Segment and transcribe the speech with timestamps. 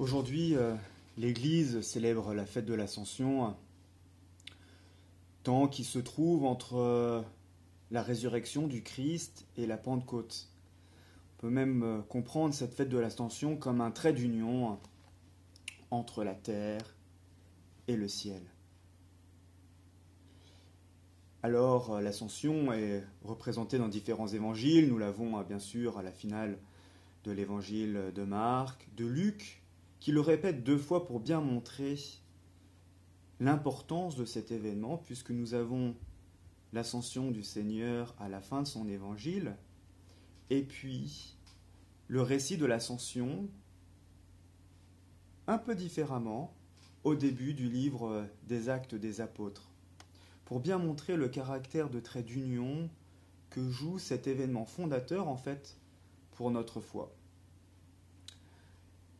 [0.00, 0.74] Aujourd'hui, euh,
[1.18, 3.54] l'Église célèbre la fête de l'Ascension,
[5.42, 7.20] temps qui se trouve entre euh,
[7.90, 10.48] la résurrection du Christ et la Pentecôte.
[11.34, 14.78] On peut même euh, comprendre cette fête de l'Ascension comme un trait d'union
[15.90, 16.96] entre la terre
[17.86, 18.40] et le ciel.
[21.42, 24.88] Alors, l'ascension est représentée dans différents évangiles.
[24.88, 26.58] Nous l'avons bien sûr à la finale
[27.24, 29.59] de l'évangile de Marc, de Luc,
[30.00, 31.96] qui le répète deux fois pour bien montrer
[33.38, 35.94] l'importance de cet événement, puisque nous avons
[36.72, 39.56] l'ascension du Seigneur à la fin de son évangile,
[40.48, 41.36] et puis
[42.08, 43.48] le récit de l'ascension,
[45.46, 46.54] un peu différemment,
[47.04, 49.70] au début du livre des actes des apôtres,
[50.44, 52.90] pour bien montrer le caractère de trait d'union
[53.48, 55.78] que joue cet événement fondateur, en fait,
[56.32, 57.14] pour notre foi.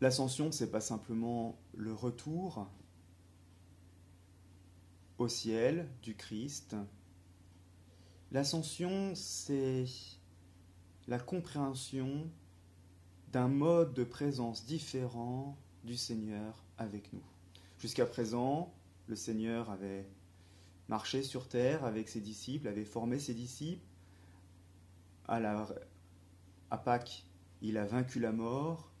[0.00, 2.68] L'ascension, c'est pas simplement le retour
[5.18, 6.76] au ciel du Christ.
[8.30, 9.86] L'ascension, c'est
[11.08, 12.30] la compréhension
[13.32, 17.24] d'un mode de présence différent du Seigneur avec nous.
[17.78, 18.72] Jusqu'à présent,
[19.08, 20.08] le Seigneur avait
[20.88, 23.84] marché sur terre avec ses disciples, avait formé ses disciples.
[25.26, 25.66] À, la,
[26.70, 27.24] à Pâques,
[27.62, 28.92] il a vaincu la mort,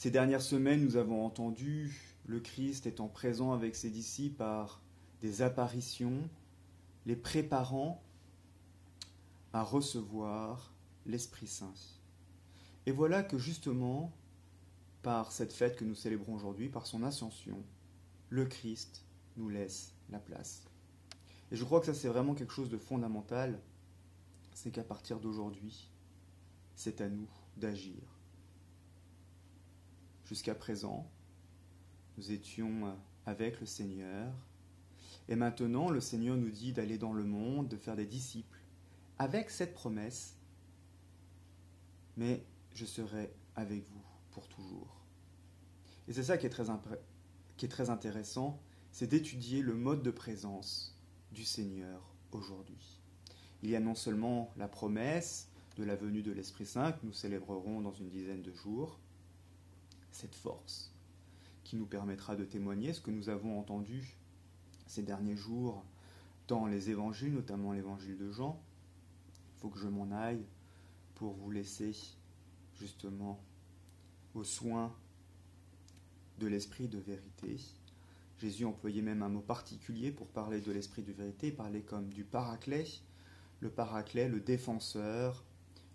[0.00, 4.80] ces dernières semaines, nous avons entendu le Christ étant présent avec ses disciples par
[5.20, 6.26] des apparitions,
[7.04, 8.02] les préparant
[9.52, 10.72] à recevoir
[11.04, 11.74] l'Esprit Saint.
[12.86, 14.10] Et voilà que justement,
[15.02, 17.62] par cette fête que nous célébrons aujourd'hui, par son ascension,
[18.30, 19.04] le Christ
[19.36, 20.62] nous laisse la place.
[21.52, 23.60] Et je crois que ça c'est vraiment quelque chose de fondamental,
[24.54, 25.90] c'est qu'à partir d'aujourd'hui,
[26.74, 27.28] c'est à nous
[27.58, 28.19] d'agir
[30.30, 31.10] Jusqu'à présent,
[32.16, 34.32] nous étions avec le Seigneur.
[35.28, 38.60] Et maintenant, le Seigneur nous dit d'aller dans le monde, de faire des disciples,
[39.18, 40.36] avec cette promesse,
[42.16, 45.04] mais je serai avec vous pour toujours.
[46.06, 46.66] Et c'est ça qui est très,
[47.56, 50.96] qui est très intéressant, c'est d'étudier le mode de présence
[51.32, 53.00] du Seigneur aujourd'hui.
[53.64, 57.12] Il y a non seulement la promesse de la venue de l'Esprit Saint que nous
[57.12, 59.00] célébrerons dans une dizaine de jours,
[60.20, 60.92] cette force
[61.64, 64.16] qui nous permettra de témoigner ce que nous avons entendu
[64.86, 65.84] ces derniers jours
[66.48, 68.60] dans les évangiles, notamment l'évangile de Jean.
[69.56, 70.44] Il faut que je m'en aille
[71.14, 71.96] pour vous laisser
[72.78, 73.40] justement
[74.34, 74.94] aux soins
[76.38, 77.58] de l'esprit de vérité.
[78.38, 82.08] Jésus employait même un mot particulier pour parler de l'esprit de vérité, il parlait comme
[82.08, 82.86] du paraclet,
[83.60, 85.44] le paraclet, le défenseur,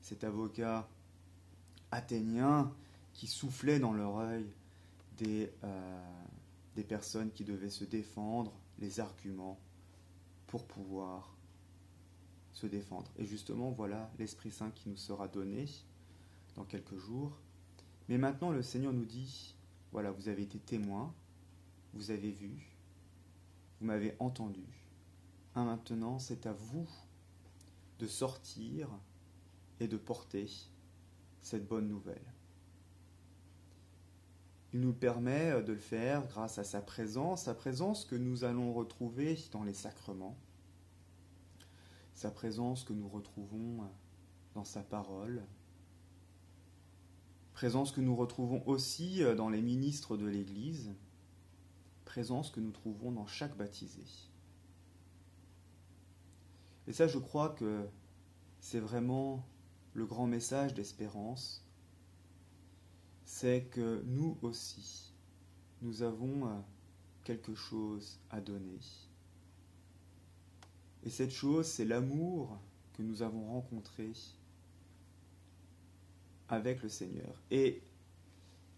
[0.01, 0.87] cet avocat
[1.91, 2.71] athénien
[3.15, 4.45] qui soufflaient dans leur œil
[5.17, 6.01] des, euh,
[6.75, 9.57] des personnes qui devaient se défendre, les arguments
[10.47, 11.35] pour pouvoir
[12.51, 13.09] se défendre.
[13.17, 15.65] Et justement, voilà l'Esprit Saint qui nous sera donné
[16.55, 17.39] dans quelques jours.
[18.09, 19.55] Mais maintenant, le Seigneur nous dit,
[19.93, 21.13] voilà, vous avez été témoins,
[21.93, 22.69] vous avez vu,
[23.79, 24.65] vous m'avez entendu.
[25.55, 26.87] Ah, maintenant, c'est à vous
[27.99, 28.89] de sortir
[29.79, 30.49] et de porter
[31.41, 32.35] cette bonne nouvelle.
[34.75, 38.43] Il nous permet euh, de le faire grâce à sa présence, sa présence que nous
[38.43, 40.37] allons retrouver dans les sacrements,
[42.13, 43.87] sa présence que nous retrouvons euh,
[44.53, 45.41] dans sa parole,
[47.53, 50.93] présence que nous retrouvons aussi euh, dans les ministres de l'Église,
[52.03, 54.03] présence que nous trouvons dans chaque baptisé.
[56.87, 57.87] Et ça, je crois que
[58.59, 59.47] c'est vraiment
[59.93, 61.64] le grand message d'espérance
[63.37, 65.11] c'est que nous aussi,
[65.81, 66.51] nous avons euh,
[67.25, 68.79] quelque chose à donner.
[71.03, 72.57] Et cette chose, c'est l'amour
[72.93, 74.13] que nous avons rencontré
[76.47, 77.41] avec le Seigneur.
[77.51, 77.81] Et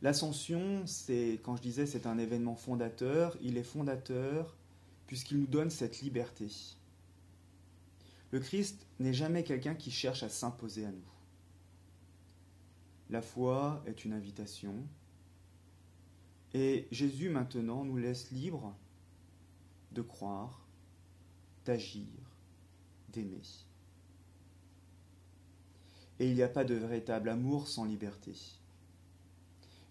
[0.01, 4.57] l'ascension, c'est, quand je disais, c'est un événement fondateur, il est fondateur
[5.05, 6.47] puisqu'il nous donne cette liberté.
[8.31, 11.16] Le Christ n'est jamais quelqu'un qui cherche à s'imposer à nous.
[13.09, 14.75] La foi est une invitation.
[16.53, 18.75] Et Jésus maintenant nous laisse libres
[19.91, 20.67] de croire,
[21.65, 22.07] d'agir,
[23.09, 23.41] d'aimer.
[26.19, 28.33] Et il n'y a pas de véritable amour sans liberté.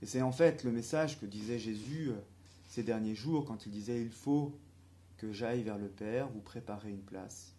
[0.03, 2.21] Et c'est en fait le message que disait Jésus euh,
[2.69, 4.59] ces derniers jours quand il disait Il faut
[5.17, 7.56] que j'aille vers le Père, vous préparer une place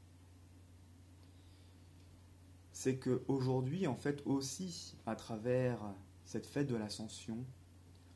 [2.78, 5.80] c'est que aujourd'hui, en fait, aussi, à travers
[6.26, 7.44] cette fête de l'Ascension,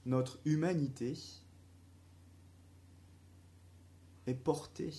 [0.05, 1.17] notre humanité
[4.27, 4.93] est portée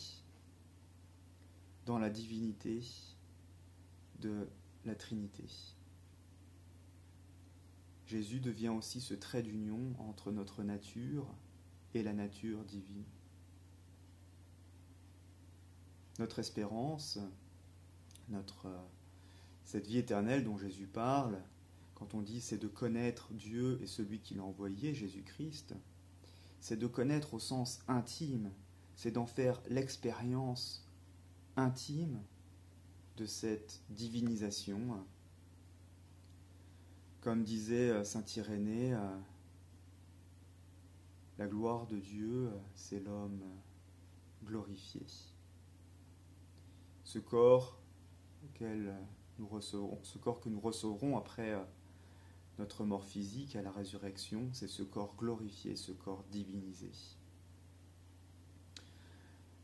[1.86, 2.82] dans la divinité
[4.18, 4.48] de
[4.84, 5.46] la Trinité.
[8.06, 11.32] Jésus devient aussi ce trait d'union entre notre nature
[11.94, 13.04] et la nature divine.
[16.18, 17.20] Notre espérance,
[18.28, 18.68] notre,
[19.72, 21.40] cette vie éternelle dont Jésus parle,
[21.94, 25.74] quand on dit c'est de connaître Dieu et celui qui l'a envoyé, Jésus-Christ,
[26.60, 28.52] c'est de connaître au sens intime,
[28.96, 30.86] c'est d'en faire l'expérience
[31.56, 32.20] intime
[33.16, 35.06] de cette divinisation.
[37.22, 39.18] Comme disait euh, Saint Irénée, euh,
[41.38, 43.40] la gloire de Dieu, euh, c'est l'homme
[44.44, 45.06] glorifié.
[47.04, 47.80] Ce corps
[48.44, 48.94] auquel
[49.60, 51.56] ce corps que nous recevrons après
[52.58, 56.90] notre mort physique à la résurrection, c'est ce corps glorifié, ce corps divinisé.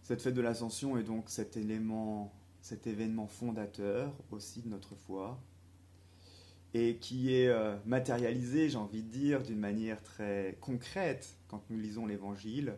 [0.02, 2.32] Cette fête de l'ascension est donc cet élément,
[2.62, 5.38] cet événement fondateur aussi de notre foi,
[6.74, 11.78] et qui est euh, matérialisé, j'ai envie de dire, d'une manière très concrète quand nous
[11.78, 12.74] lisons l'Évangile.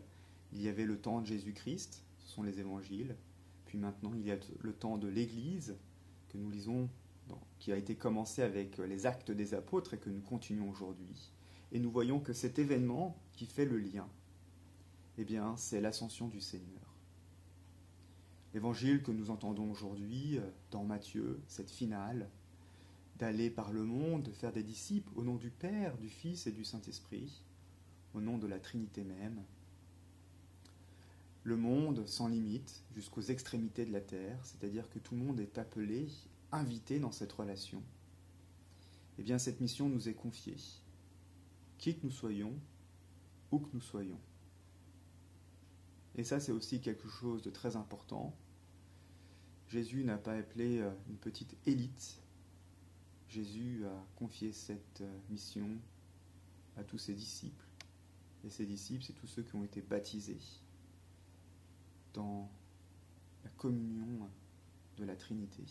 [0.52, 3.16] Il y avait le temps de Jésus-Christ, ce sont les Évangiles,
[3.66, 5.76] puis maintenant il y a le temps de l'Église
[6.30, 6.88] que nous lisons,
[7.58, 11.32] qui a été commencé avec les actes des apôtres et que nous continuons aujourd'hui.
[11.72, 14.08] Et nous voyons que cet événement qui fait le lien,
[15.18, 16.80] eh bien, c'est l'ascension du Seigneur.
[18.54, 22.28] L'évangile que nous entendons aujourd'hui euh, dans Matthieu, cette finale,
[23.16, 26.52] d'aller par le monde, de faire des disciples au nom du Père, du Fils et
[26.52, 27.44] du Saint-Esprit,
[28.14, 29.44] au nom de la Trinité même.
[31.42, 35.56] Le monde sans limite jusqu'aux extrémités de la terre, c'est-à-dire que tout le monde est
[35.56, 36.06] appelé,
[36.52, 37.82] invité dans cette relation.
[39.18, 40.58] Eh bien, cette mission nous est confiée,
[41.78, 42.52] qui que nous soyons,
[43.50, 44.20] où que nous soyons.
[46.16, 48.36] Et ça, c'est aussi quelque chose de très important.
[49.68, 52.18] Jésus n'a pas appelé euh, une petite élite.
[53.28, 55.68] Jésus a confié cette euh, mission
[56.76, 57.66] à tous ses disciples.
[58.44, 60.40] Et ses disciples, c'est tous ceux qui ont été baptisés
[62.14, 62.50] dans
[63.44, 64.28] la communion
[64.96, 65.64] de la Trinité.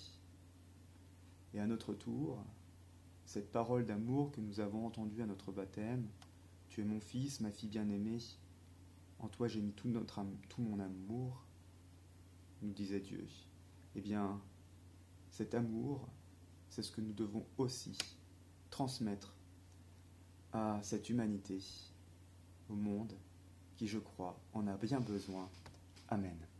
[1.54, 2.44] Et à notre tour,
[3.26, 6.08] cette parole d'amour que nous avons entendue à notre baptême,
[6.68, 8.20] Tu es mon fils, ma fille bien-aimée,
[9.18, 9.92] en toi j'ai mis tout,
[10.50, 11.44] tout mon amour,
[12.62, 13.28] nous disait Dieu.
[13.96, 14.40] Eh bien,
[15.32, 16.08] cet amour,
[16.70, 17.98] c'est ce que nous devons aussi
[18.70, 19.36] transmettre
[20.52, 21.60] à cette humanité,
[22.70, 23.14] au monde,
[23.76, 25.50] qui, je crois, en a bien besoin.
[26.12, 26.59] Amen.